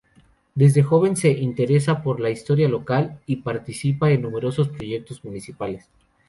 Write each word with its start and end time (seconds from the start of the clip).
Desde 0.55 0.81
joven 0.81 1.15
se 1.15 1.29
interesa 1.29 2.01
por 2.01 2.19
la 2.19 2.31
historia 2.31 2.67
local 2.67 3.19
y 3.27 3.35
participa 3.35 4.09
en 4.09 4.23
numerosos 4.23 4.67
proyectos 4.69 5.23
municipales. 5.23 5.91